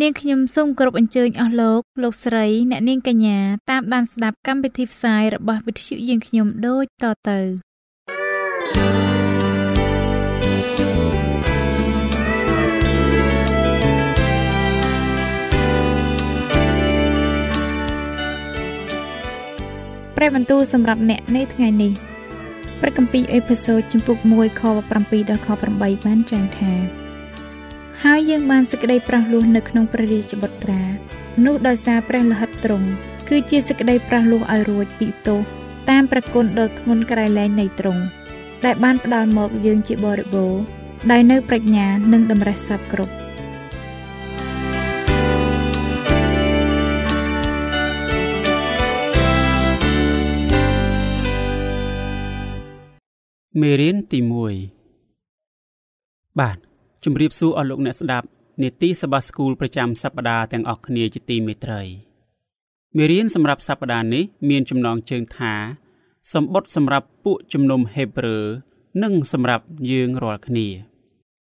[0.00, 3.38] នាងខ្ញុំសូមគោរពអញ្ជើញអស់លោកលោកស្រីអ្នកនាងកញ្ញា
[3.70, 7.38] តាមដានស្ដាប់កម្មវិធីផ្សាយរបស់វិទ្យុយើងខ្ញុំដូចតទៅ
[20.16, 21.92] ព្រះបន្ទូលសម្រាប់អ្នកនៅថ្ងៃនេះ
[22.80, 24.62] ព្រះគម្ពីរអេផេសូតជំពូក1ខ
[24.96, 27.03] 7ដល់ខ8បានចែងថា
[28.08, 30.82] ហើយយើងបានសេចក្តីប្រោះលោះនៅក្នុងព្រះរាជបុត្រា
[31.44, 32.88] នោះដោយសារព្រះលហិតទ្រង់
[33.28, 35.40] គឺជាសេចក្តីប្រោះលោះឲ្យរួចពីទោស
[35.90, 38.02] តាមប្រគុណដ៏ធ្ងន់ក្រៃលែងនៃទ្រង់
[38.64, 40.52] ដែលបានផ្ដល់មកយើងជាបរិបូរ
[41.10, 43.14] ដោយនៅប្រាជ្ញានិងតម្រេះសពគ្រប់
[53.60, 54.18] មេរៀនទី
[55.04, 56.58] 1បាទ
[57.04, 58.26] ជម្រាបសួរអស់លោកអ្នកស្ដាប់
[58.62, 61.82] នេតិសបាស្គូលប្រចាំសប្ដាហ៍ទាំងអស់គ្នាជាទីមេត្រី
[62.96, 65.54] មេរៀនសម្រាប់សប្ដាហ៍នេះមានចំណងជើងថា
[66.34, 68.38] សម្បត្តិសម្រាប់ពួកជំនុំហេប្រឺ
[69.02, 70.68] និងសម្រាប់យើងរាល់គ្នា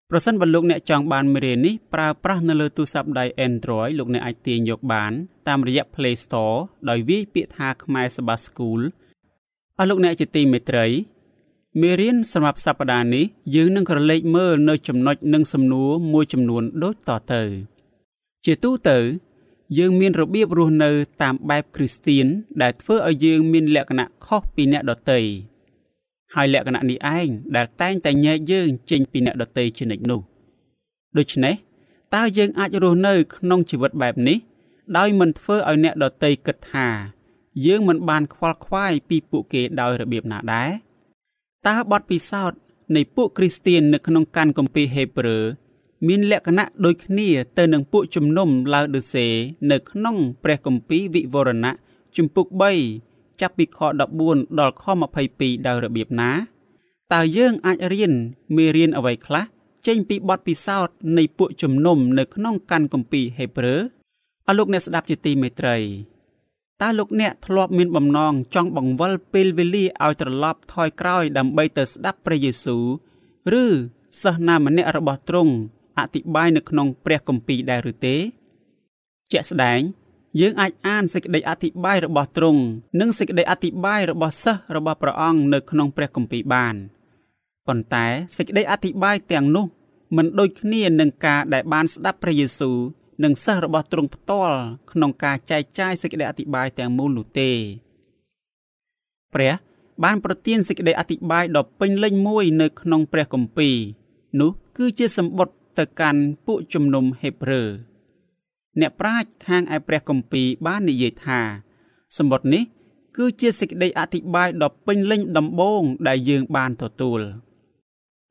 [0.09, 5.11] ប្រសិនបើលោកអ្នកចង់បានមេរៀននេះប្រើប្រាស់នៅលើទូរស័ព្ទដៃ Android លោកអ្នកអាចទាញយកបាន
[5.47, 6.57] តាមរយៈ Play Store
[6.89, 8.81] ដោយវាយពាក្យថាខ្មែរសបាស្គូល
[9.77, 10.85] អស់លោកអ្នកជាទីមេត្រី
[11.81, 17.41] មេរៀនសម្រាប់សប្តាហ៍នេះយើងនឹងក្រឡេកមើលនៅចំណុចនិងសំណួរមួយចំនួនដូចតទៅ
[18.45, 18.97] ជាទូទៅ
[19.77, 22.25] យើងមានរបៀបរស់នៅតាមបែបគ្រីស្ទៀន
[22.61, 25.19] ដែលធ្វើឲ្យយើងមានលក្ខណៈខុសពីអ្នកដទៃ
[26.35, 30.21] ហើយលក្ខណៈនេះឯងដែលតែងតែញែកយើងចេញពីអ្នកដទៃជានិច្ចនោះ
[31.17, 31.55] ដូច្នេះ
[32.15, 34.37] តើយើងអាចរស់នៅ ក្នុងជីវិតបែបនេះ
[34.97, 36.87] ដោយមិនធ្វើឲ្យអ្នកដទៃគិតថា
[37.65, 40.88] យើងមិនបានខ្វល់ខ្វាយពីពួកគេដោយរបៀបណាដែរ
[41.67, 42.59] តើបទពិសោធន៍
[42.95, 45.43] នៃពួកគ្រីស្ទៀននៅក្នុងកានគម្ពីរហេព្រើរ
[46.07, 49.27] មានលក្ខណៈដូចគ្នាទៅនឹងពួកជំនុំឡាវដឺសេ
[49.71, 51.73] នៅក្នុងព្រះគម្ពីរវិវរណៈ
[52.17, 52.47] ជំពូក
[52.93, 53.79] 3ចាប់ពីខ
[54.19, 54.83] 14ដល់ខ
[55.25, 56.31] 22ដោយរបៀបណា
[57.13, 58.13] តើយើងអាចរៀន
[58.55, 59.45] មេរៀនអ្វីខ្លះ
[59.87, 63.79] ចេញពីបទពិសោធន៍នៃពួកជំនុំនៅក្នុងកានគម្ពីរហេព្រើរ
[64.47, 65.77] អរលោកអ្នកស្ដាប់ជាទីមេត្រី
[66.81, 72.83] តើលោកអ្នកធ្លាប់មានបំណងចង់បង្វិលពេលវេលាឲ្យត្រឡប់ថយក្រោយដើម្បីទៅស្ដាប់ព្រះយេស៊ូវ
[73.61, 73.65] ឬ
[74.21, 75.53] សិស្សណាម្នាក់របស់ទ្រង់
[75.97, 78.15] អធិប្បាយនៅក្នុងព្រះគម្ពីរដែរឬទេ
[79.31, 79.79] ជាក់ស្ដែង
[80.39, 82.61] យើងអាចអានសេចក្តីអធិប្បាយរបស់ទ្រង់
[82.99, 86.75] និងសេចក្តីអធិប្បាយរបស់សិស្សរបស់ព្រះអង្គនៅក្នុងព្រះគម្ពីរបាន
[87.67, 88.05] ប៉ុន្តែ
[88.37, 89.65] សេចក្តីអធិប្បាយទាំងនោះ
[90.17, 92.77] មិនដូចគ្នានឹងការដែលបានស្ដាប់ព្រះយេស៊ូវ
[93.23, 94.57] និងសិស្សរបស់ទ្រង់ផ្ទាល់
[94.91, 97.51] ក្នុងការចែកចាយសេចក្តីអធិប្បាយទាំងមូលនោះទេ
[99.33, 99.53] ព្រះ
[100.03, 103.77] បានប្រទានសេចក្តីអធិប្បាយដ៏ពេញលេញមួយនៅក្នុងព្រះគម្ពីរ
[104.39, 107.69] នោះគឺជាសម្បត្តិទៅកាន់ពួកជំនុំហេព្រើរ
[108.79, 111.39] អ្នកប្រាជ្ញខាងឯព្រះគម្ពីរបាននិយាយថា
[112.17, 112.63] សម្បត្តិនេះ
[113.17, 117.21] គឺជាសេចក្តីអធិប្បាយដ៏ពេញលេញដំបូងដែលយើងបានទទួល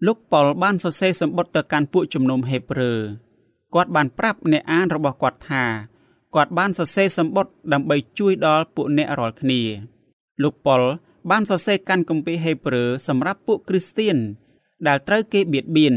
[0.06, 3.00] លោកប៉ុលបានសរសេរសម្បត្តិទៅកាន់ពួកជំនុំហេព្រើរ
[3.74, 5.64] គាត់បានប្រាប់អ្នកអានរបស់គាត់ថា
[6.34, 9.60] គាត់បានសរសេរសម្បត្តិដើម្បីជួយដល់ពួកអ្នករាល់គ្នា
[10.42, 10.82] លោកប៉ុល
[11.30, 14.16] បានសរសេរកាន់គម្ពីរហេព្រើរសម្រាប់ពួកគ្រីស្ទៀន
[14.86, 15.94] ដែលត្រូវគេបៀតបៀន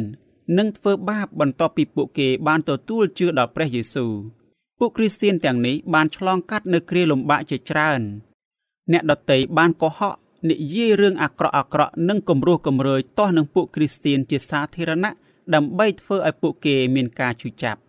[0.58, 4.14] និងធ្វើបាបបន្ទាប់ពីពួកគេបានទទួលជឿដល់ព្រះយេស៊ូវ
[4.80, 8.02] ពួកគ្រីស្ទៀនទាំងនេះបានឆ្លងកាត់នូវគ្រាលំបាកជាច្រើន
[8.92, 10.16] អ្នកដតីបានកុហក
[10.50, 15.14] និយាយរឿងអាក្រក់អាក្រក់និងគំរោះគំរើយទាស់នឹងពួកគ្រីស្ទៀនជាសាធារណៈ
[15.56, 17.80] ដើម្បីធ្វើឲ្យពួកគេមានការឈឺចាប់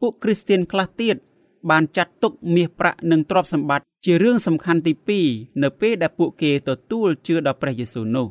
[0.00, 1.16] ពួកគ្រីស្ទៀនខ្លះទៀត
[1.70, 4.92] បានចាត់ទុកមាសប្រាក់និងទ្រព្យសម្បត្តិជារឿងសំខាន់ទី
[5.26, 8.28] 2នៅពេលដែលពួកគេទទួលជឿដល់ព្រះយេស៊ូវនោះ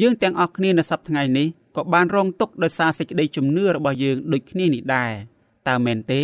[0.00, 1.46] យើងទាំងអស់គ្នានៅសប្តាហ៍ថ្ងៃនេះ
[1.76, 5.12] ក៏បានរងទុក្ខដោយសារសេចក្តីជំនឿរបស់យើងដូចគ្នានេះដែរ
[5.68, 6.22] តើមែនទេ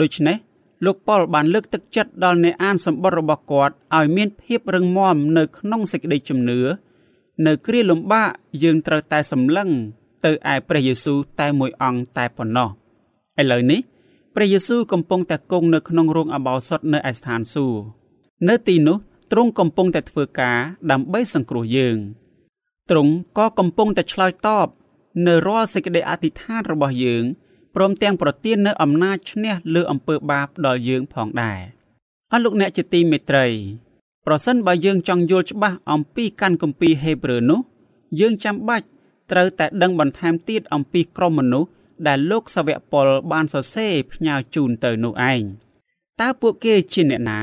[0.00, 0.36] ដូច្នេះ
[0.84, 6.60] លោកប៉ុលបានលើកទឹកចិត្តដល់អ្នកអានសម្បត្តិរបស់គាត់ឲ្យមានភាពរឹងមាំនៅក្នុងសេចក្តីជំនឿ
[7.46, 8.30] នៅគ្រាលំបាក
[8.62, 9.68] យើងត្រូវតែសម្លឹង
[10.24, 12.68] ទៅឯព្រះយេស៊ូវតែមួយអង្គតែប៉ុណ្ណោះ
[13.40, 13.80] ឥឡូវនេះ
[14.34, 17.82] ព្រះយេស៊ូវកំពុងតែគង់នៅក្នុងរោងអបោសុតនៅឯស្ថានសួគ៌
[18.48, 18.96] នៅទីនោះ
[19.32, 20.58] ទ្រង់កំពុងតែធ្វើការ
[20.90, 21.96] ដើម្បីសង្គ្រោះយើង
[22.90, 24.68] ទ្រង់ក៏កំពុងតែឆ្លើយតប
[25.26, 27.24] នៅរាល់សេចក្តីអធិដ្ឋានរបស់យើង
[27.74, 31.60] ព្រមទាំងប្រទាននូវអំណាចឈ្នះលើអំពើបាបដល់យើងផងដែរ
[32.32, 33.46] អស់លោកអ្នកជាទីមេត្រី
[34.26, 37.60] ប្រសិនបើយើងចង់យល់ច្បាស់អំពីកាន់គម្ពីរហេព្រើរនោះ
[38.20, 38.86] យើងចាំបាច់
[39.30, 41.70] ត្រូវតែដឹងបន្ថែមទៀតអំពីក្រុមមនុស្ស
[42.06, 45.42] ដែលលោកសាវកប៉ុលបានសរសេរផ្ញើជូនទៅនោះឯង
[46.20, 47.40] តើពួកគេជាអ្នកណា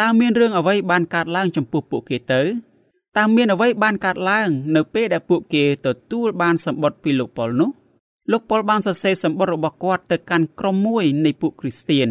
[0.00, 2.42] តើមានរឿងអ្វីបានកើតឡើងចំពោះពួកគេទៅ
[3.16, 7.70] តើមានអ្វីបានកើតឡើង នៅពេលដែលពួកគេទទួលបានសម្បត្តិពីលោកប៉ុលនោះ
[8.32, 12.08] លោកប៉ុលបានសរសេរសម្បត្តិរបស់គាត់ទៅកាន់ក្រុមមួយនៃពួកគ្រីស្ទៀន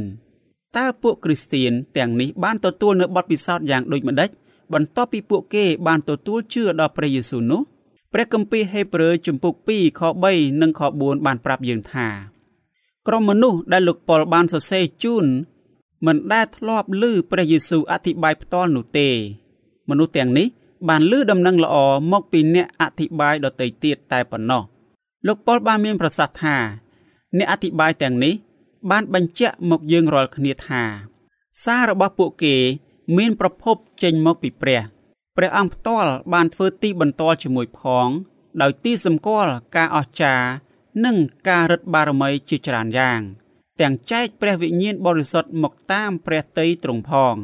[0.77, 4.29] តើពួកគ្រីស្ទៀនទាំងនេះបានទទួលនៅបទពិសោធន៍យ៉ាងដូចម្តេច
[4.73, 7.61] បន្ទាប់ពីពួកគេបានទទួលជឿដល់ព្រះយេស៊ូវនោះ
[8.17, 10.01] ព្រះគម្ពីរហេព្រើរជំពូក2ខ
[10.31, 12.07] 3និងខ4បានប្រាប់យើងថា
[13.07, 15.25] ក្រុមមនុស្សដែលលោកប៉ុលបានសរសេរជូន
[16.05, 19.09] មិនដែលធ្លាប់ឮព្រះយេស៊ូវអធិប្បាយផ្ទាល់នោះទេ
[19.89, 20.47] មនុស្សទាំងនេះ
[20.89, 21.75] បានឮដំណឹងល្អ
[22.11, 24.63] មកពីអ្នកអធិប្បាយដទៃទៀតតែប៉ុណ្ណោះ
[25.27, 26.57] លោកប៉ុលបានមានប្រសាសន៍ថា
[27.37, 28.33] អ្នកអធិប្បាយទាំងនេះ
[28.91, 30.83] បានបញ្ជាក់មកយើងរាល់គ្នាថា
[31.63, 32.55] សាររបស់ពួកគេ
[33.17, 34.81] មានប្រភពចេញមកពីព្រះ
[35.37, 38.07] ព្រះអង្គផ្ទាល់បានធ្វើទីបន្ទាល់ជាមួយផង
[38.61, 40.47] ដោយទីសម្គាល់ការអស្ចារ្យ
[41.05, 41.17] និង
[41.49, 43.19] ការរឹតបារមីជាច្រើនយ៉ាង
[43.81, 47.35] ទាំងចែកព្រះវិញ្ញាណបរិសុទ្ធមកតាមព្រះតីទ្រង់ផង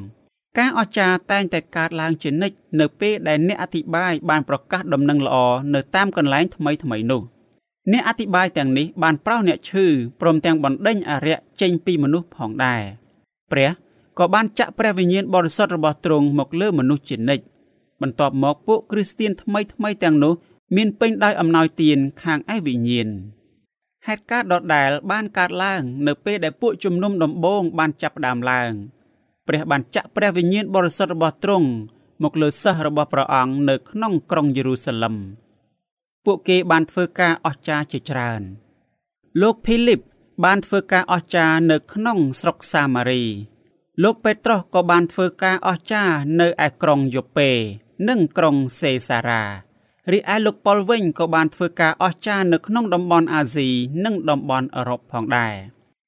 [0.58, 5.38] ការអស្ចារ្យតែងតែកើតឡើងជានិច្ចនៅពេលដែលអ្នកអធិប្បាយបានប្រកាសដំណឹងល្អ
[5.74, 7.22] នៅតាមកន្លែងថ្មីថ្មីនោះ
[7.92, 9.86] អ្នកអធិប្បាយទាំងនេះបានប្រោសអ្នកឈឺ
[10.22, 12.82] ព្រមទាំងបណ្ដេញអរិយចេញពីមនុស្សផងដែរ
[13.52, 13.70] ព្រះ
[14.20, 17.44] ក៏បានចាក់ព្រះវិញ្ញាណបរិសុទ្ធរបស់ទ្រង់មកលើមនុស្សជានិច្ច
[18.02, 20.34] បន្ទាប់មកពួកគ្រីស្ទៀនថ្មីថ្មីទាំងនោះ
[20.76, 23.10] មានពេញដោយអំណោយទានខាងឯវិញ្ញាណ
[24.08, 28.72] ហេតុការណ៍ដដែលបានកើតឡើង នៅពេលដែលពួកជំនុំដំបូងបានចាប់ផ្ដើមឡើង
[29.48, 31.68] ព្រះបានចាក់ព្រះវិញ្ញាណបរិសុទ្ធរបស់ទ្រង់
[32.24, 35.16] មកលើសិស្សរបស់ព្រះអង្គនៅក្នុងក្រុងយេរូសាឡឹម
[36.26, 38.42] ពួកគេបានធ្វើការអស្ចារ្យជាច្រើន
[39.42, 40.02] លោកភីលីប
[40.44, 43.24] បានធ្វើការអស្ចារ្យនៅក្នុងស្រុកសាម៉ារី
[44.04, 47.52] លោកពេត្រុសក៏បានធ្វើការអស្ចារ្យនៅឯក្រុងយ៉ូប៉េ
[48.10, 49.44] និងក្រុងសេសារ៉ា
[50.12, 53.70] រីឯលោកប៉ុលវិញក៏បានធ្វើការអស្ចារ្យនៅក្នុងតំបន់អាស៊ី
[54.06, 55.56] និងតំបន់អឺរ៉ុបផងដែរ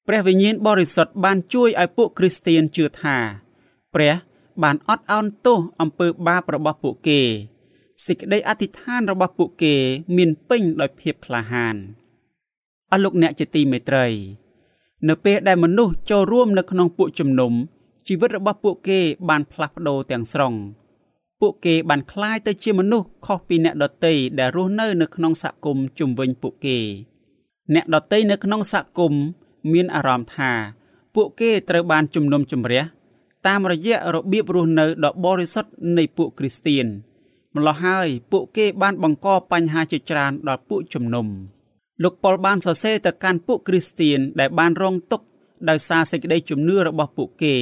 [0.08, 3.18] ព្រះវិញ្ញាណបរិសុទ្ធបានជួយឲ្យពួកគ្រីស្ទៀនជឿថា
[3.94, 4.16] ព្រះ
[4.64, 7.22] បានអត់ឱនទោសអំពើបាបរបស់ពួកគេ
[8.06, 9.76] សេចក្តីអធិដ្ឋានរបស់ពួកគេ
[10.18, 11.76] មានពេញដោយភាពក្លាហាន
[12.92, 14.08] អស់លោកអ្នកជាទីមេត្រី
[15.08, 17.54] នៅពេលដែលមនុស្សចូលរួមនៅក្នុងពួកជំនុំ
[18.08, 19.00] ជីវិតរបស់ពួកគេ
[19.30, 20.54] បានផ្លាស់ប្ដូរទាំងស្រុង
[21.43, 26.79] ពួកគេបានคล้ายទៅជាមនុស្សខុសពីអ្នកដតីដែលរស់នៅនៅក្នុងសហគមន៍ជុំវិញពួកគេ
[27.75, 29.23] អ្នកដតីនៅក្នុងសហគមន៍
[29.73, 30.53] មានអារម្មណ៍ថា
[31.15, 32.83] ពួកគេត្រូវបានជំនុំជម្រះ
[33.47, 36.87] តាមរយៈរបៀបរស់នៅដ៏បរិសុទ្ធនៃពួកគ្រីស្ទៀន
[37.57, 41.27] ម្ល៉េះហើយពួកគេបានបង្កបញ្ហាជាច្រើនដល់ពួកជំនុំ
[42.03, 45.27] លោកប៉ុលបានសរសេរទៅកាន់ពួកគ្រីស្ទៀនដែលបានរងទុក្ខ
[45.69, 47.57] ដោយសារសេចក្តីជំនឿរបស់ពួកគេ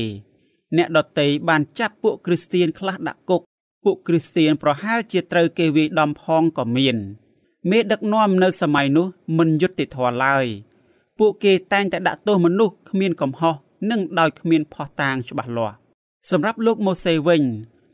[0.76, 3.42] អ្នកដតីបានចាប់ពួកគ្រីស្ទៀនខ្លះដាក់គុក
[3.83, 6.97] ពួកគ្រីស្ទៀនប្រហែលជាត្រូវគេវាយដំផងក៏មាន
[7.69, 9.07] មេដឹកនាំនៅសម័យនោះ
[9.37, 10.45] មិនយុត្តិធម៌ឡើយ
[11.19, 13.55] ពួកគេតែងតែដាក់ទោសមនុស្សគ្មានកំហុស
[13.89, 15.75] និងដោយគ្មានភ័ស្តុតាងច្បាស់លាស់
[16.31, 17.43] សម្រាប់លោកម៉ូសេវិញ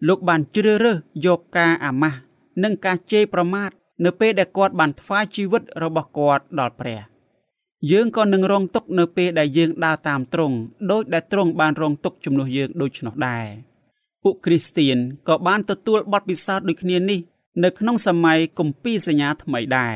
[0.07, 2.17] លោកបានជ្រើសរើសយកការអាម៉ាស់
[2.63, 3.69] និងការជេរប្រមាថ
[4.05, 7.01] នៅពេលដែលគាត់បានថ្វាយជីវិតរបស់គាត់ដល់ព្រះ
[7.91, 10.55] យើងក៏នឹងរងទុក្ខនៅពេលដែលយើងដើរតាមទ្រង់
[10.91, 13.45] ដោយដែលទ្រង់បានរងទុក្ខជំនួសយើងដូច្នោះដែរ
[14.23, 14.97] ពួកគ្រីស្ទៀន
[15.27, 17.19] ក៏បានទទួលបទពិសោធន៍ដូចគ្នានេះ
[17.63, 19.95] នៅក្នុងសម័យគម្ពីរសញ្ញាថ្មីដែរ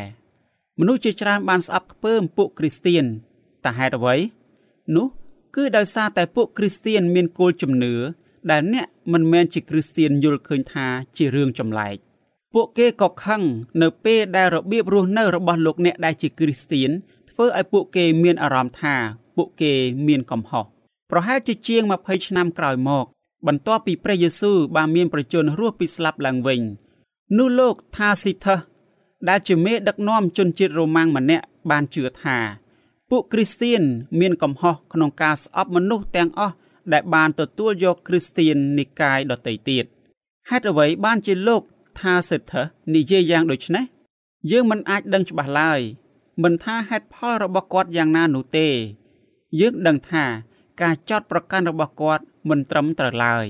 [0.80, 3.06] មនុស្សជាច្រើនបានស្អប់ខ្ពើមពួកគ្រីស្ទៀន
[3.66, 4.16] តើហេតុអ្វី
[4.96, 5.08] នោះ
[5.56, 7.94] គឺដោយសារតែពួកគ្រីស្ទៀនមានគោលជំនឿ
[8.51, 10.88] ដែលអ្នកមិនមែនជាគ្រីស្ទៀនយល់ឃើញថា
[11.18, 11.96] ជារឿងចម្លែក
[12.54, 13.42] ពួកគេក៏ខឹង
[13.82, 16.90] នៅពេលដែលរបៀបរស់នៅរបស់លោកអ្នកដែលជាគ្រីស្ទៀន
[17.32, 18.96] ធ្វើឲ្យពួកគេមានអារម្មណ៍ថា
[19.36, 19.74] ពួកគេ
[20.08, 20.66] មានកំហុស
[21.12, 23.06] ប្រហែលជាជាង20ឆ្នាំក្រោយមក
[23.48, 26.62] បន្ទាប់ពីព្រះយេស៊ូវបានមានប្រជញ្ញរស់ពីស្លាប់ឡើងវិញ
[27.38, 28.60] នោះលោកថាស៊ីថស
[29.29, 32.38] ដែលជាមេដឹកនាំជនជាតិរ៉ូម៉ាំងម្នាក់បានជឿថា
[33.10, 33.81] ពួកគ្រីស្ទៀន
[34.19, 36.55] មានកំហុសក្នុងការស្អប់មនុស្សទាំងអស់
[36.93, 39.86] ដែលបានទទួលយកគ្រីស្ទៀននិកាយដទៃទៀត
[40.50, 41.62] ហេតុអ្វីបានជាលោក
[42.00, 42.62] ថាសិទ្ធិ
[42.95, 43.86] និយាយយ៉ាងដូចនេះ
[44.51, 45.81] យើងមិនអាចដឹងច្បាស់ឡើយ
[46.43, 48.67] មិនថាហេតុផលរបស់គាត់យ៉ាងណានោះទេ
[49.60, 50.25] យើងដឹងថា
[50.81, 53.48] ការចោតប្រកាន់របស់គាត់ មិនត្រឹមត្រូវឡើយ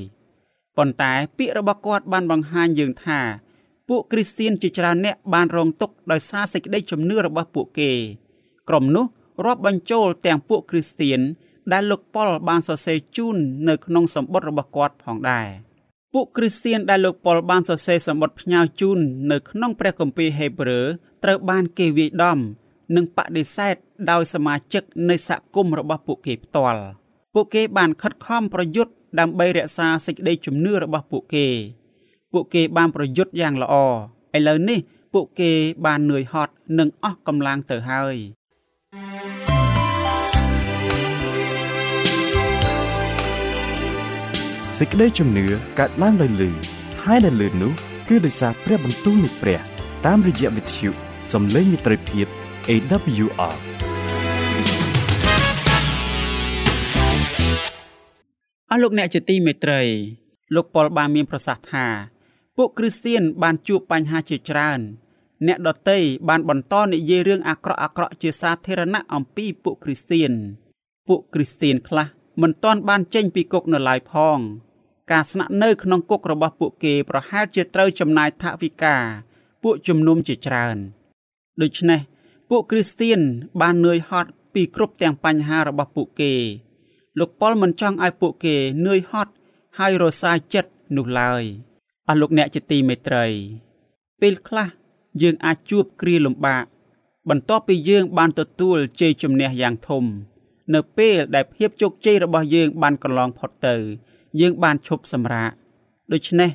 [0.78, 3.20] ប៉ុន្តែពាក្យរបស់គាត់បានបង្ហាញយើងថា
[3.90, 7.92] ពួកគ្រីស្ទៀនជាច្រើនអ្នកបានរងទុក្ខដោយសារសេចក្តីជំនឿរបស់ពួកគេ
[8.70, 9.06] ក្រុមនោះ
[9.46, 11.20] រាប់បញ្ចូលទាំងពួកគ្រីស្ទៀន
[11.72, 13.38] ដែលលោកប៉ុលបានសរសេរជូន
[13.70, 15.48] នៅក្នុងសម្បត្តិរបស់គាត់ផងដែរ
[16.14, 19.00] ពួកគ្រីស្ទៀនដែលលោកប៉ុលបានសរសេរសម្បត្តិផ្ញើជូន
[19.32, 20.86] នៅក្នុងព្រះគម្ពីរហេព្រើរ
[21.24, 22.40] ត្រូវបានគេវាយដំ
[22.96, 23.76] និងបដិសេធ
[24.12, 26.84] ដោយសមាជិកនៃសហគមន៍របស់ពួកគេផ្ទាល់
[27.34, 31.48] ពួកគេបានខិតខំប្រយុទ្ធដើម្បីរក្សាសេចក្តីជំនឿរបស់ពួកគេ
[32.34, 33.76] ពួកគេបានប្រយុទ្ធយ៉ាងល្អ
[34.38, 34.80] ឥឡូវនេះ
[35.14, 35.52] ពួកគេ
[35.86, 38.16] បាននឿយហត់និងអស់កម្លាំងទៅហើយ
[44.78, 45.46] សេចក្តីជំនឿ
[45.80, 46.50] កើតឡើងដោយលឺ
[47.04, 47.72] ហើយដែលលឺនោះ
[48.10, 49.60] គឺដោយសារព្រះបន្ទូលនៃព្រះ
[50.06, 50.90] តាមរយៈវិទ្យុ
[51.34, 52.28] សំឡេងមិត្តភាព
[52.70, 53.71] AWR
[58.74, 59.82] អស់លោកអ្នកជាទីមេត្រី
[60.56, 61.88] លោកប៉ុលបានមានប្រសាសន៍ថា
[62.58, 64.80] ពួកគ្រីស្ទៀនបានជួបបញ្ហាជាច្រើន
[65.48, 66.00] អ្នកដតី
[66.30, 70.32] បានបន្តនិយាយរឿងអាក្រក់អាក្រក់ជាសាធារណៈអំពីពួកគ្រីស្ទៀន
[71.08, 72.08] ពួកគ្រីស្ទៀនខ្លះ
[72.42, 74.40] មិនទាន់បានចេញពីគុកនៅឡើយផង
[75.12, 78.98] ការស្នាក់នៅក្នុងគុករបស់ពួកគេប្រហែលជាត្រូវចំណាយថវិកា
[79.64, 80.78] ពួកជំនុំជាច្រើន
[81.62, 82.02] ដូច្នេះ
[82.50, 83.20] ពួកគ្រីស្ទៀន
[83.62, 86.34] បាននឿយហត់ពីគ្រប់ទាំងបញ្ហារបស់ពួកគេ
[87.20, 89.32] លោកប៉ុលមិនចង់ឲ្យពួកគេនឿយហត់
[89.78, 91.44] ហើយរសាយចិត្តនោះឡើយ
[92.08, 93.26] អស់លោកអ្នកជាទីមេត្រី
[94.22, 94.68] ពេលខ្លះ
[95.22, 96.66] យើងអាចជួបគ្រាលំបាក
[97.30, 100.04] បន្ទាប់ពីយើងបានទទួលជ័យជំនះយ៉ាងធំ
[100.74, 103.76] នៅពេលដែលភាពជោគជ័យរបស់យើងបានកន្លងផុតទៅ
[104.40, 105.52] យើងបានឈប់សម្រាក
[106.14, 106.52] ដូច្នេះ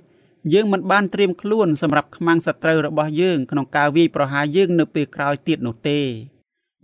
[0.53, 6.01] យើងមិនបានត្រៀមខ្លួនសម្រាប់ខ្មាំងសត្រូវរបស់យើងក្នុងការវាយប្រហារយើងនៅពេលក្រោយទៀតនោះទេ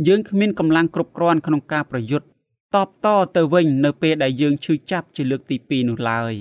[0.07, 2.27] យើងគ្មានកម្លាំងគ្រប់គ្រាន់ក្នុងការប្រយុទ្ធ
[2.75, 6.35] តបតទៅវិញនៅពេលដែលយើងឈឺចាប់ជាលើកទី2នោះឡើយ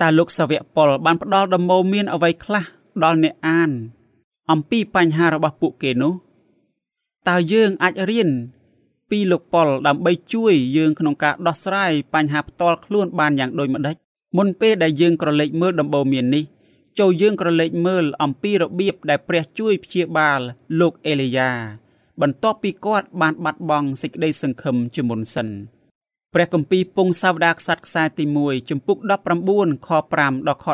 [0.00, 2.64] តើលោកសាវកប៉ុលបានផ្ដល់ដំបូន្មានអ្វីខ្លះ
[3.04, 3.70] ដល់អ្នកអាន
[4.50, 6.14] អំពីបញ្ហារបស់ពួកគេនោះ
[7.28, 8.30] តើយើងអាចរៀន
[9.10, 13.96] ពីលោកប៉ុលដើម្បីជួយយើងក្នុងការដោះស្រាយបញ្ហាផ្ទាល់ខ្លួនបានយ៉ាងដូចម្តេច
[14.36, 16.44] មុនពេលដែលយើងក្រឡេកមើលដំបូន្មាននេះ
[16.98, 20.40] ចូលយើងក្រឡេកមើលអំពីរបៀបដែលព្រះជួយព្យាបាល
[20.80, 21.50] លោកអេលីយ៉ា
[22.20, 25.48] បន្ទាប់ពីគាត់បានបាត់បង់សេចក្តីសង្ឃឹមជាមុនសិន
[26.34, 28.96] ព្រះគម្ពីរពងសាវតារខ្សត្រខ្សែទី1ចំពុក
[29.46, 30.66] 19ខ5ដល់ខ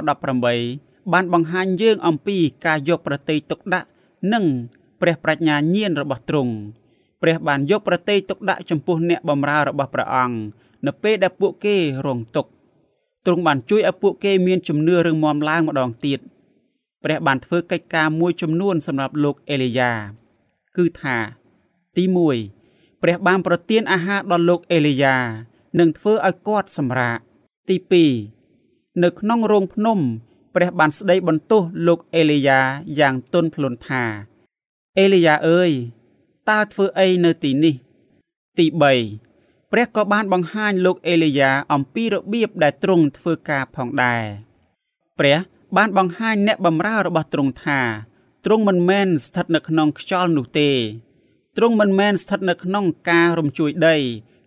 [0.52, 2.36] 18បានបង្ហាញយើងអំពី
[2.66, 3.88] ការយកប្រតិយទុកដាក់
[4.32, 4.44] និង
[5.00, 6.52] ព្រះប្រាជ្ញាញាណរបស់ទ្រង់
[7.22, 10.38] ព្រះបានយកប្រតិយទុកដាក់ចំពោះអ្នកបម្រើរបស់ព្រះអង្គ
[10.86, 11.76] នៅពេលដែលពួកគេ
[12.06, 12.50] រងទុក្ខ
[13.26, 16.20] ទ្រង់បានជួយឲ្យពួកគេមានជំនឿរឹងមាំឡើងម្ដងទៀត
[17.04, 19.92] ព្រះបានធ្វើកិច្ចការមួយចំនួនសម្រាប់លោកអេលីយ៉ា
[20.76, 21.16] គឺថា
[21.96, 22.04] ទី
[22.54, 25.16] 1ព្រះបានប្រទានអាហារដល់លោកអេលីយ៉ា
[25.78, 27.18] និងធ្វើឲ្យគាត់សម្រាក
[27.68, 27.76] ទី
[28.40, 29.98] 2នៅក្នុងរោងភ្នំ
[30.54, 32.60] ព្រះបានស្ដីបន្ទោសលោកអេលីយ៉ា
[32.98, 34.04] យ៉ាងទន់ភ្លន់ថា
[34.98, 35.70] អេលីយ៉ាអើយ
[36.48, 37.74] តើធ្វើអីនៅទីនេះ
[38.58, 38.66] ទី
[39.20, 44.24] 3ព្រះក៏បានបង្ហាញលោកអេលីយ៉ាអំពីរបៀបដែលទ្រង់ធ្វើការផងដែរ
[45.18, 45.38] ព្រះ
[45.76, 47.80] បានបង្ហាញអ្នកបម្រើរបស់ទ្រង់ថា
[48.48, 50.70] ទ្រង់មិនមែនស្ថិតនៅក្នុងខ្យល់នោះទេ
[51.56, 53.96] ទ្រង់មិនមែនស្ថិតនៅក្នុងការរំជួយដី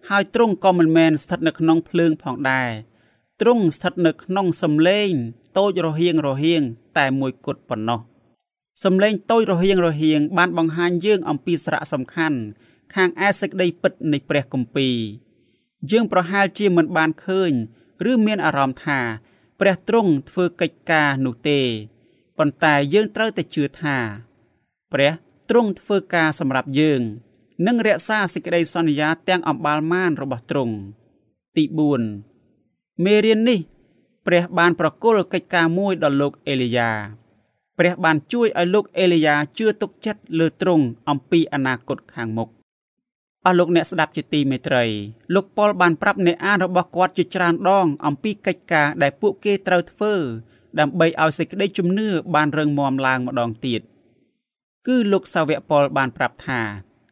[0.09, 2.69] ហើយទ្រង់ក៏មិនមែនស្ថិតនៅក្នុងភ្លើងផងដែរ
[3.41, 5.11] ទ្រង់ស្ថិតនៅក្នុងសំឡេង
[5.57, 6.61] តូចរហៀងរហៀង
[6.97, 7.99] តែមួយគត់ប៉ុណ្ណោះ
[8.83, 12.39] សំឡេងតូចរហៀងរហៀងបានបង្ហាញយើងអំពីសារៈសំខាន់
[12.95, 14.97] ខាងឯសេចក្តីពិតនៃព្រះគម្ពីរ
[15.91, 17.51] យើងប្រហែលជាមិនបានឃើញ
[18.11, 18.99] ឬមានអារម្មណ៍ថា
[19.59, 21.61] ព្រះទ្រង់ធ្វើកិច្ចការនោះទេ
[22.39, 23.97] ប៉ុន្តែយើងត្រូវតែជឿថា
[24.93, 25.11] ព្រះ
[25.49, 27.01] ទ្រង់ធ្វើការសម្រាប់យើង
[27.67, 30.75] និងរក្សាសេចក្តីសន្យាទាំងអំបាលម៉ានរបស់ទ្រង់
[31.57, 31.63] ទី
[32.35, 33.59] 4មេរៀននេះ
[34.27, 36.91] ព្រះបានប្រគល់កិច្ចការមួយដល់លោកអេលីយ៉ា
[37.79, 42.49] ព្រះបានជួយឲ្យលោកអេលីយ៉ាជឿទុកចិត្តលើទ្រង់អំពីអនាគតខាងមុខ
[43.45, 44.85] អស់លោកអ្នកស្ដាប់ជាទីមេត្រី
[45.33, 50.15] លោកប៉ុលបានប្រាប់អ្នកអានរបស់គាត់ជាច្រើនដងអំពីកិច្ចការដែលពួកគេត្រូវធ្វើ
[50.79, 53.81] ដើម្បីឲ្យសេចក្តីជំនឿបានរឹងមាំឡើងម្ដងទៀត
[54.87, 56.61] គឺលោកសាវកប៉ុលបានប្រាប់ថា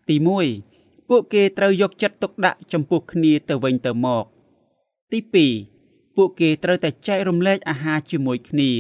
[0.10, 0.16] ទី
[0.64, 4.26] 1ពួកគេត្រូវយកចិត្តទុកដាក់ចំពោះគ្នាទៅវិញទៅមក
[5.12, 5.20] ទី
[5.68, 8.72] 2ពួកគេត្រូវតែចែករំលែកអាហារជាមួយគ្នា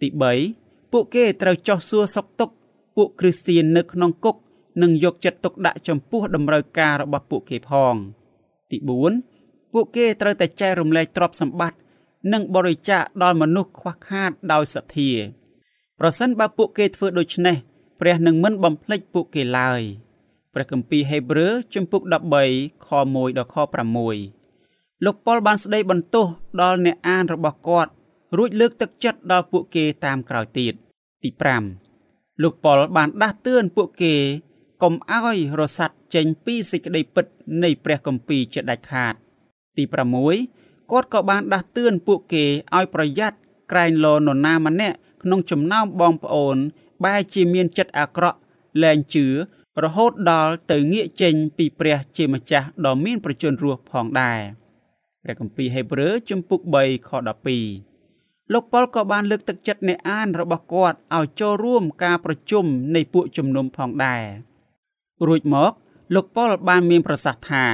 [0.00, 0.08] ទី
[0.50, 2.54] 3ពួកគេត្រូវចោះសួរសុខទុក្ខ
[2.96, 4.36] ពួកគ្រីស្ទៀននៅក្នុងគុក
[4.82, 7.94] និងយកចិត្តទុកដាក់ចំពោះតម្រូវការរបស់ពួកគេផង
[8.70, 8.78] ទី
[9.26, 11.78] 4ពួកគេត្រូវតែចែករំលែកទ្រព្យសម្បត្តិ
[12.32, 15.10] និងបរិច្ចាគដល់មនុស្សខ្វះខាតដោយសទ្ធា
[16.00, 17.56] ប្រសិនបើពួកគេធ្វើដូច្នេះ
[18.00, 19.80] ព្រះនឹងមិនបំភ្លេចពួកគេឡើយ
[20.54, 22.02] ព្រះគម្ពីរហេព្រើរជំពូក
[22.44, 23.56] 13ខ1ដល់ខ
[24.30, 26.26] 6លោកប៉ុលបានស្ដីបន្ទោស
[26.60, 27.90] ដល់អ្នកអានរបស់គាត់
[28.36, 30.74] រួចលើកទឹកចិត្តដល់ពួកគេតាមក្រោយទៀត
[31.22, 31.30] ទី
[31.86, 34.14] 5លោកប៉ុលបានដាស់តឿនពួកគេ
[34.82, 37.26] កុំឲ្យរសាត់ចេញពីសេចក្តីពិត
[37.62, 39.14] នៃព្រះគម្ពីរជាដាច់ខាត
[39.76, 42.44] ទី6 គាត់ក៏បានដាស់តឿនពួកគេ
[42.76, 43.38] ឲ្យប្រយ័ត្ន
[43.72, 46.56] ក្រែងលោនរណាម្នាក់ក្នុងចំណោមបងប្អូន
[47.04, 48.38] បែរជាមានចិត្តអាក្រក់
[48.82, 49.26] លែងជឿ
[49.82, 54.40] រហូតដល់ទៅងាកចេញពីព្រះជាម្ចាស់ដ៏មានប្រជញ្ញរស់ផងដែរ
[55.22, 57.10] ព្រះគម្ពីរហេព្រើរជំពូក3ខ
[57.86, 62.64] 12លោកប៉ុលក៏បានលើកទឹកចិត្តអ្នកអានរបស់គាត់ឲ្យចូលរួមការប្រជុំ
[62.94, 64.24] នៃពួកជំនុំផងដែរ
[65.26, 65.72] រួចមក
[66.14, 67.64] លោកប៉ុលបានមានប្រសាសន៍ថា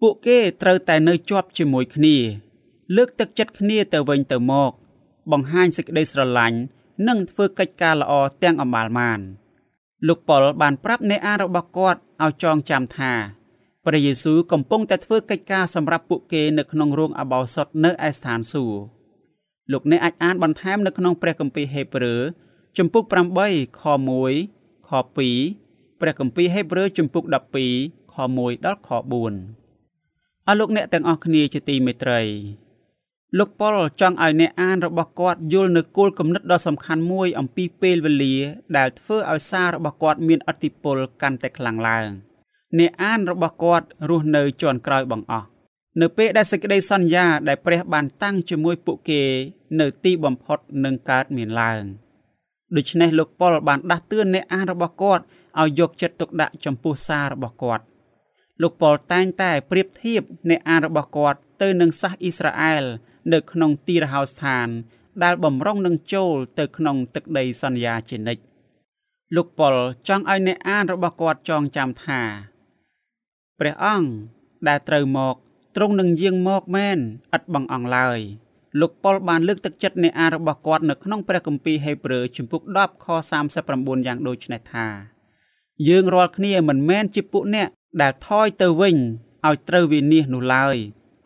[0.00, 2.16] ពួកគេត្រូវតែនៅជាប់ជាមួយគ្នា
[2.96, 4.72] លើកទឹកចិត្តគ្នាទៅវិញទៅមក
[5.32, 6.58] បង្ហាញសេចក្តីស្រឡាញ់
[7.08, 9.20] និងធ្វើកិច្ចការល្អទាំងអម្បាលម៉ាន
[10.08, 13.12] លោកប៉ុលបានប្រាប់អ្នកអានរបស់គាត់ឲ្យចងចាំថា
[13.86, 18.80] ព្រះយេស៊ូវកំពុងតែធ្វើកិច្ចការសម្រាប់ពួកគេនៅក្នុងរោងអបោសុតនៅឯស្ថានសួគ៌
[19.72, 22.22] លោកអ្នកអាចអានបន្ថែមនៅក្នុងព្រះគម្ពីរហេព្រើរ
[22.78, 23.82] ជំពូក8ខ
[24.36, 27.24] 1ខ2ព្រះគម្ពីរហេព្រើរជំពូក
[27.68, 29.59] 12ខ1ដល់ខ4
[30.50, 32.20] អរលោកអ្នកទាំងអស់គ្នាជាទីមេត្រី
[33.38, 38.36] លោកប៉ុលចង់ឲ្យអ្នកអានរបស់គាត់យល់នៅគោលគំនិតដ៏សំខាន់មួយអំពីពេលវេលា
[38.76, 42.08] ដែលធ្វើឲ្យសាររបស់គាត់មានអធិពលកាន់តែខ្លាំងឡើង
[42.78, 45.46] អ្នកអានរបស់គាត់រស់នៅជាន់ក្រោយបង្អស់
[46.00, 49.22] នៅពេលដែលសេចក្តីសន្យាដែលព្រះបានតាំងជាមួយពួកគេ
[49.80, 51.82] នៅទីបំផុតនឹងកើតមានឡើង
[52.76, 55.24] ដូច្នេះលោកប៉ុលបានដាស់តឿនអ្នកអានរបស់គាត់
[55.60, 57.84] ឲ្យយកចិត្តទុកដាក់ចំពោះសាររបស់គាត់
[58.62, 62.84] លោកប៉ុលតែងតែប្រៀបធៀបអ្នកអានរបស់គាត់ទៅនឹងសាសអ៊ីស្រាអែល
[63.32, 64.68] នៅក្នុងទីរហោស្ថាន
[65.22, 68.42] ដែលបំរុងនឹងចូលទៅក្នុងទឹកដីសន្យាជានិច្ច
[69.36, 69.74] លោកប៉ុល
[70.08, 72.20] ចង់ឲ្យអ្នកអានរបស់គាត់ចងចាំថា
[73.58, 74.08] ព្រះអង្គ
[74.68, 75.34] ដែលត្រូវមក
[75.76, 76.98] ទ្រង់នឹងយាងមកមែន
[77.36, 78.18] ឥតបងអង្គឡើយ
[78.80, 83.06] លោកប៉ុលបានលើកទឹកចិត្តអ្នកអានរបស់គាត់នៅក្នុងព្រះគម្ពីរហេព្រើរជំពូក10ខ
[83.56, 84.86] 39យ៉ាងដូចនេះថា
[85.88, 87.68] យើងរាល់គ្នាមិនមែនជាពួកអ្នក
[88.00, 88.96] ដែលថយទៅវិញ
[89.46, 90.76] ឲ្យត្រូវវិនិច្ឆ័យនោះឡើយ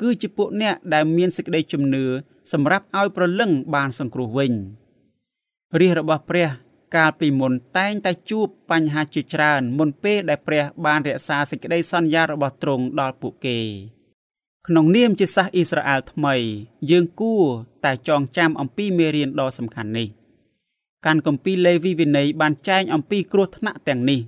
[0.01, 2.05] គឺជាពួកអ្នកដែលមានសេចក្តីជំនឿ
[2.53, 4.53] សម្រាប់ឲ្យប្រលឹងបានសង្គ្រោះវិញ
[5.81, 6.49] រាជរបស់ព្រះ
[6.97, 13.59] កាលពីមុនតែងតែជួបបញ្ហាជាច្រើនមុនពេលដែលព្រះបានរក្សាសេចក្តីសន្យារបស់ទ្រង់ដល់ពួកគេ
[14.67, 16.35] ក្នុងនាមជាសាសអ៊ីស្រាអែលថ្មី
[16.91, 17.45] យើងគួរ
[17.85, 20.09] តែចងចាំអំពីមេរៀនដ៏សំខាន់នេះ
[21.07, 24.21] កាន់គម្ពីរលេវីវិន័យបានចែងអំពីគ្រោះថ្នាក់ទាំងនេះ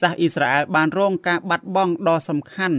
[0.00, 2.78] សាសអ៊ីស្រាអែលបានរងការបាត់បង់ដ៏សំខាន់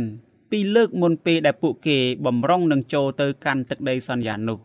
[0.52, 4.60] ពីលើកមុនពេលដែលពួកគេបំរុងនឹងចូលទៅកាន់ទឹកដីសន្យានោះ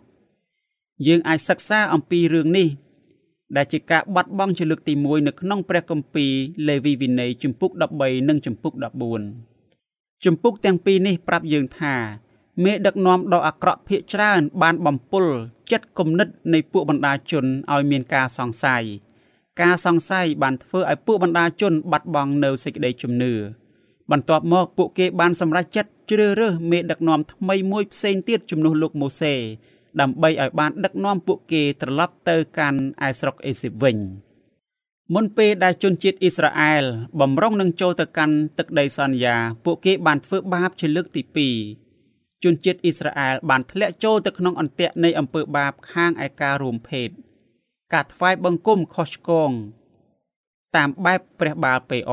[1.07, 2.69] យើងអាចសិក្សាអំពីរឿងនេះ
[3.57, 6.33] ដែលជាការបាត់បង់ជាលើកទី1នៅក្នុងព្រះគម្ពីរ
[6.69, 8.73] លេវីវិន័យជំពូក13និងជំពូក
[9.49, 11.95] 14ជំពូកទាំងពីរនេះប្រាប់យើងថា
[12.65, 15.25] មេដឹកនាំដ៏អាក្រក់ភាកច្រើនបានបំពុល
[15.71, 18.85] ចិត្តគំនិតនៃពួកបណ្ដាជនឲ្យមានការសង្ស័យ
[19.61, 23.33] ការសង្ស័យបានធ្វើឲ្យពួកបណ្ដាជនបាត់បង់នៅសេចក្តីជំនឿ
[24.11, 29.35] បន្ទាប់មកពួកគេបានសម្រេចចិត្តជ្រើសរើសមេដឹកនាំថ្មីមួយផ្សេងទៀតជំនួសលោកម៉ូសេ
[30.01, 33.97] ដើម្បីឲ្យបានដឹកនាំពួកគេត្រឡប់ទៅកាន់ឯស្រុកអេស៊ីបវិញ
[35.15, 36.85] មុនពេលដែលជនជាតិអ៊ីស្រាអែល
[37.21, 41.23] បំរុងនឹងចូលទៅកាន់ទឹកដីសន្យា ពួកគេបានធ្វើបាបជាលើកទី
[41.83, 47.11] 2ជនជាតិអ៊ីស្រាអែលបានធ្លាក់ចូលទៅក្នុងអន្ទាក់នៃអំពើបាបខាងឯការរួមភេទ
[47.93, 49.51] ការថ្វាយបង្គំខុសឆ្គង
[50.77, 52.13] តាមបែបព្រះបាលពេអ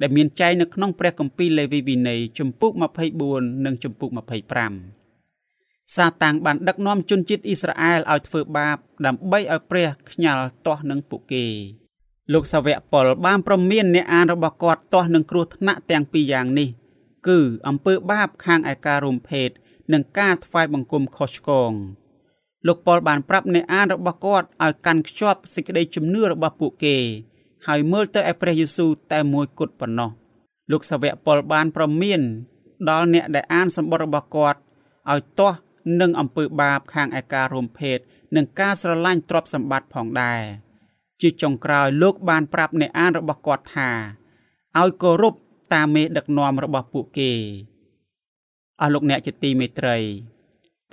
[0.00, 2.72] ដែលមានចែងនៅក្នុងព្រះគម្ពីរលេវីវិន័យជំពូក
[3.18, 4.10] 24និងជំពូក
[4.82, 11.46] 25សាតាំងបានដឹកនាំជនជាតិអ៊ីស្រាអែលឲ្យធ្វើបាប ដើម្បីឲ្យព្រះខ្ញាល់ទាស់នឹងពួកគេ
[12.32, 16.68] លោកសាវកប៉ុលបានប្រមានអ្នកអានរបស់គាត់ទាស់នឹងគ្រោះថ្នាក់ទាំងពីរយ៉ាងនេះ
[17.28, 17.38] គឺ
[17.68, 19.48] អំពើបាបខាងឯការរួមភេទ
[19.92, 21.72] និងការថ្វាយបង្គំខុសឆ្គង
[22.66, 26.96] លោកប៉ុលបានប្រាប់អ្នកអានរបស់គាត់ឲ្យកាន់ខ្ជាប់សេចក្តីជំនឿរបស់ពួកគេ
[27.66, 30.10] ហើយមើលទៅឯព្រះយេស៊ូវតែមួយគត់ប៉ុណ្ណោះ
[30.70, 32.20] លោកសាវកប៉ុលបានប្រមាន
[32.88, 34.58] ដល់អ្នកដែលអានសម្បត្តិរបស់គាត់
[35.10, 35.58] ឲ្យទាស់
[36.00, 37.98] នឹងអំពើបាបខាងឯការរួមភេទ
[38.36, 40.42] និងការស្រឡាញ់ទ្រព្យសម្បត្តិផងដែរ
[41.20, 43.90] ជាចុងក្រោយលោកបានប្រាប់អ្នកអានរបស់គាត់ថា
[44.80, 45.34] ឲ្យគោរព
[45.74, 47.32] តាមមេដឹកនាំរបស់ពួកគេ
[48.80, 49.96] អស់លោកអ្នកជាទីមេត្រី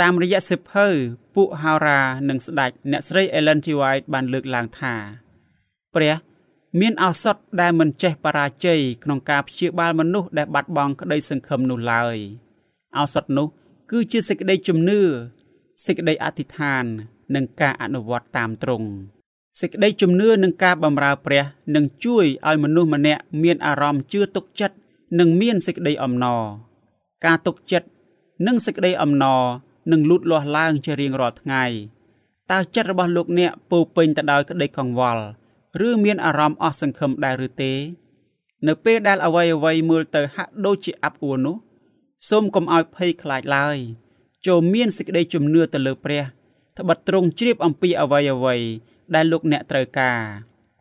[0.02, 0.88] តាមរយៈសិភៅ
[1.36, 3.68] ពួកហោរានិងស្ដេចអ្នកស្រី Ellen G.
[3.80, 4.96] White បានលើកឡើងថា
[5.96, 6.16] ព្រះ
[6.80, 12.18] មានឱសថដែលមិនចេះបរាជ័យក្នុងការព្យាបាលមនុស្សដែលបាត់បង់ក្តីសង្ឃឹមនោះឡើយ
[12.98, 13.48] ឱសថនោះ
[13.92, 15.02] គឺជាសេចក្តីជំនឿ
[15.86, 16.84] សេចក្តីអធិដ្ឋាន
[17.36, 18.88] និងការអនុវត្តតាមត្រង់
[19.62, 21.44] សេចក្តីជំនឿនិងការបម្រើព្រះ
[21.76, 24.76] នឹងជួយឲ្យមនុស្សម្នាក់មានអារម្មណ៍ជឿទុកចិត្ត
[25.20, 26.44] និងមានសេចក្តីអំណរ
[27.26, 27.88] ការទុកចិត្ត
[28.48, 29.44] និងសេចក្តីអំណរ
[29.92, 31.66] នឹងលូតលាស់ឡើងជារៀងរាល់ថ្ងៃ
[32.52, 35.24] តើចិត្តរបស់លោកអ្នកពោពេញទៅដោយក្តីកង្វល់
[35.88, 37.74] ឬមានអារម្មណ៍អស់សង្ឃឹមដែរឬទេ
[38.68, 41.56] នៅពេលដែលអ្វីអ្វីមើលទៅហាក់ដូចជាអាប់អួរនោះ
[42.30, 43.78] សូមកុំឲ្យភ័យខ្លាចឡើយ
[44.48, 46.24] ចូលមានសេចក្តីជំនឿទៅលើព្រះ
[46.78, 48.56] ត្បិតទ្រង់ជ្រាបអំពីអ្វីអ្វី
[49.16, 50.20] ដែលលោកអ្នកត្រូវការ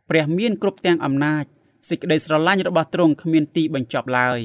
[0.09, 1.44] ព្រះមានគ្រប់ទាំងអំណាច
[1.88, 4.40] សេចក្តីស្រឡាញ់របស់ទ្រង់គ្មានទីបញ្ចប់ឡើយ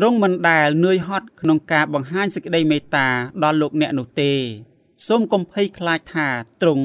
[0.00, 3.06] ទ្រង់មិនដែលនឿយហត់ក្នុងការបង្ហាញសេចក្តីមេត្តា
[3.44, 4.32] ដល់លោកអ្នកនោះទេ
[5.06, 6.28] សូមកុំភ័យខ្លាចថា
[6.62, 6.84] ទ្រង់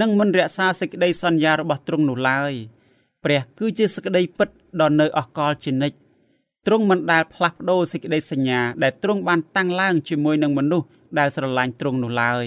[0.00, 2.52] នឹងមិនរក្សាសេចក្តីសន្យារបស់ទ្រង់នោះឡើយ
[3.24, 4.48] ព្រះគឺជាសេចក្តីពិត
[4.80, 5.96] ដ៏នៅអកលជានិច្ច
[6.66, 10.86] ទ្រង់មិនដែលផ្លាស់ប្ដូរសេចក្តីសញ្ញាដែលទ្រង់បានតាំងឡើងជាមួយនឹងមនុស្ស
[11.18, 12.46] ដែលស្រឡាញ់ទ្រង់នោះឡើយ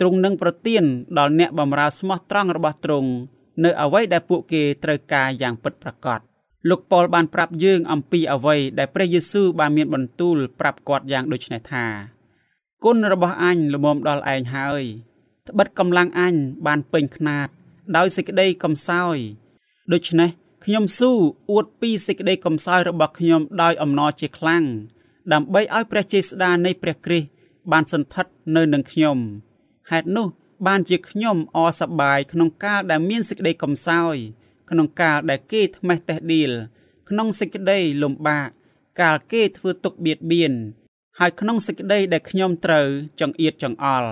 [0.00, 0.84] ទ្រង់នឹងប្រទាន
[1.18, 3.10] ដល់អ្នកបម្រើស្មោះត្រង់របស់ទ្រង់
[3.64, 6.31] នៅអ្វីដែលពួកគេត្រូវការយ៉ាងពិតប្រាកដ
[6.68, 11.86] លោកប៉ុលបានប្រាប់យើងអំពីអ្វីដែលព្រះយេស៊ូវបានមានបន្ទូលប្រាប់គាត់យ៉ាងដូចនេះថា
[12.84, 14.82] គុណរបស់អញល្មមដល់ឯងហើយ
[15.48, 16.34] ត្បិតកម្លាំងអញ
[16.66, 17.48] បានពេញខ្នាត
[17.96, 19.16] ដោយសេចក្តីកំសោយ
[19.92, 20.30] ដូច្នេះ
[20.64, 21.12] ខ្ញុំស៊ូ
[21.50, 24.64] អួតពីសេចក្តីកំសោយរបស់ខ្ញុំដោយអំណរជាខ្លាំង
[25.32, 27.28] ដើម្បីឲ្យព្រះចេស្តានៃព្រះគ្រីស្ទ
[27.72, 29.18] បានសន្ធិដ្ឋនៅនឹងខ្ញុំ
[29.90, 30.28] ហេតុនោះ
[30.66, 34.16] បានជាខ្ញុំអសប្បាយក្នុងកាលដែលមានសេចក្តីកំសោយ
[34.72, 36.52] ក្នុងកាលដែលគេថ្មេះតេះឌីល
[37.08, 38.48] ក្នុងសេចក្តីលំបាក
[39.00, 40.52] កាលគេធ្វើទុកបៀតបៀន
[41.18, 42.86] ហើយក្នុងសេចក្តីដែលខ្ញុំត្រូវ
[43.20, 44.10] ចង្អៀតចង្អល់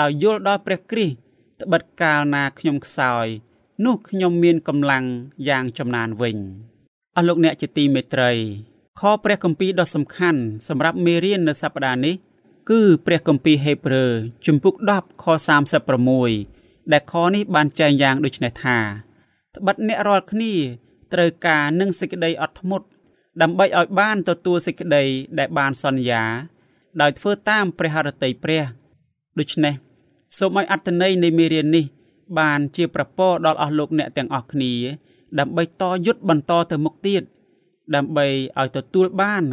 [0.00, 3.26] ដោយយល់ដល់ព្រះគ្រីស្ទត្បិតកាលណាខ្ញុំខ្សោយ
[3.84, 5.04] នោះខ្ញុំមានកម្លាំង
[5.48, 6.36] យ៉ាងចំណានវិញ
[7.16, 8.32] អស់លោកអ្នកជាទីមេត្រី
[9.00, 12.14] ខព្រះគម្ពីរដ៏សំខាន់សម្រាប់មេរៀននៅសប្តាហ៍នេះ
[12.70, 14.12] គឺព្រះគម្ពីរហេព្រើរ
[14.46, 15.24] ជំពូក10ខ
[16.08, 18.78] 36ដែលខនេះបានចែងយ៉ាងដូចនេះថា
[19.56, 20.54] ត្បិតអ្នករាល់គ្នា
[21.12, 22.86] ត្រូវការនឹងសេចក្តីអត់ធ្មត់
[23.42, 25.02] ដើម្បីឲ្យបានទទួលសេចក្តី
[25.38, 26.22] ដែលបានសន្យា
[27.00, 28.62] ដោយធ្វើតាមព្រះハរតីព្រះ
[29.38, 29.74] ដូច្នេះ
[30.38, 31.84] សូមឲ្យអត្តន័យនៃមេរៀននេះ
[32.38, 34.72] បានជាប្រពរដល់អស់លោកអ្នកទាំងអស់គ្នា
[35.38, 37.22] ដើម្បីតយុទ្ធបន្តទៅមុខទៀត
[37.94, 38.26] ដើម្បី
[38.60, 39.44] ឲ្យទទួលបាន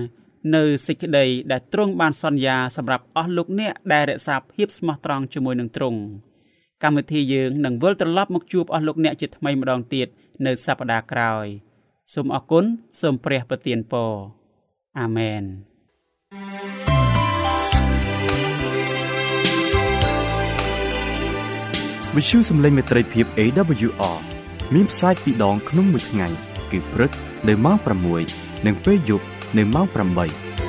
[0.56, 6.00] នៅសេចក្តីដែលទ្រង់បានសន្យាសម្រាប់អស់លោកអ្នកដែលរក្សាភាពស្មោះត្រង់ជាមួយនឹងទ្រង់
[6.84, 10.08] កម្មវិធីយើងនឹងវិលត្រឡប់មកជួបអស់លោកអ្នកជាថ្មីម្ដងទៀត
[10.46, 11.46] នៅសប្តាហ៍ក្រោយ
[12.14, 12.66] សូមអរគុណ
[13.02, 14.12] សូមព្រះប្រទានពរ
[15.00, 15.44] អាមែន
[22.16, 24.18] វិទ្យុសំឡេងមេត្រីភាព AWR
[24.74, 26.28] មានផ្សាយពីរដងក្នុងមួយថ្ងៃ
[26.72, 27.12] គឺព្រឹក
[27.48, 27.78] នៅម៉ោង
[28.22, 29.26] 6និងពេលយប់
[29.58, 30.69] នៅម៉ោង8